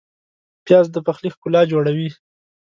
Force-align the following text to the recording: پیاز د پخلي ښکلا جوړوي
پیاز 0.65 0.85
د 0.91 0.97
پخلي 1.05 1.29
ښکلا 1.35 1.61
جوړوي 1.71 2.09